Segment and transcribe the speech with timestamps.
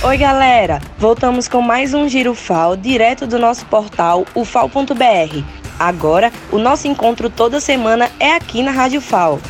[0.00, 0.80] Oi, galera!
[0.96, 5.42] Voltamos com mais um Giro FAO, direto do nosso portal ufal.br.
[5.76, 9.40] Agora, o nosso encontro toda semana é aqui na Rádio FAO.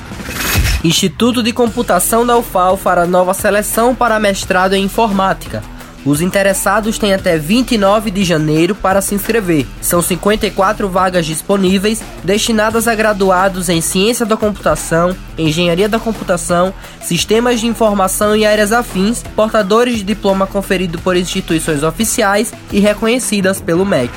[0.83, 5.63] Instituto de Computação da UFAL fará nova seleção para mestrado em informática.
[6.09, 9.67] Os interessados têm até 29 de janeiro para se inscrever.
[9.79, 16.73] São 54 vagas disponíveis destinadas a graduados em Ciência da Computação, Engenharia da Computação,
[17.03, 23.61] Sistemas de Informação e áreas afins, portadores de diploma conferido por instituições oficiais e reconhecidas
[23.61, 24.11] pelo MEC.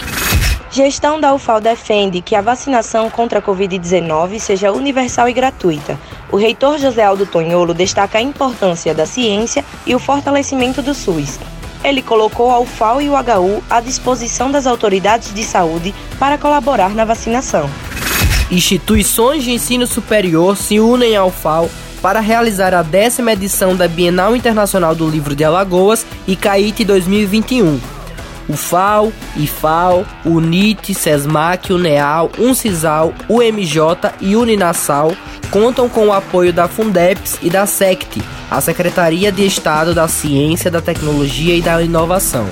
[0.72, 6.00] Gestão da UFAL defende que a vacinação contra a Covid-19 seja universal e gratuita.
[6.32, 11.38] O reitor José Aldo Tonholo destaca a importância da ciência e o fortalecimento do SUS.
[11.84, 16.90] Ele colocou a UFAL e o HU à disposição das autoridades de saúde para colaborar
[16.90, 17.70] na vacinação.
[18.52, 21.70] Instituições de ensino superior se unem ao UFAL
[22.02, 27.80] para realizar a décima edição da Bienal Internacional do Livro de Alagoas e CAIT 2021.
[28.50, 33.80] O FAO, IFAO, UNIT, SESMAC, UNEAL, UNCISAL, UMJ
[34.20, 35.14] e Uninasal
[35.52, 40.72] contam com o apoio da Fundeps e da SECT, a Secretaria de Estado da Ciência,
[40.72, 42.48] da Tecnologia e da Inovação.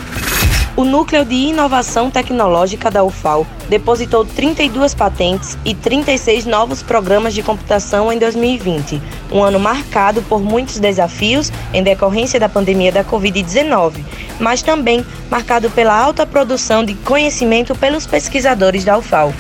[0.76, 7.42] O Núcleo de Inovação Tecnológica da UFAL depositou 32 patentes e 36 novos programas de
[7.42, 14.04] computação em 2020, um ano marcado por muitos desafios em decorrência da pandemia da Covid-19,
[14.40, 19.34] mas também marcado pela alta produção de conhecimento pelos pesquisadores da UFAL.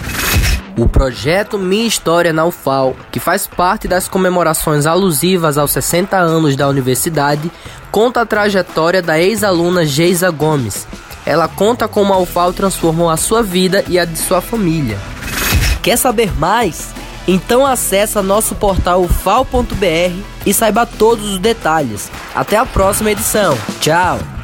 [0.79, 6.55] O projeto Minha História na UFAL, que faz parte das comemorações alusivas aos 60 anos
[6.55, 7.51] da universidade,
[7.91, 10.87] conta a trajetória da ex-aluna Geisa Gomes.
[11.25, 14.97] Ela conta como a UFAL transformou a sua vida e a de sua família.
[15.83, 16.91] Quer saber mais?
[17.27, 22.09] Então acesse nosso portal ufal.br e saiba todos os detalhes.
[22.33, 23.57] Até a próxima edição.
[23.81, 24.38] Tchau!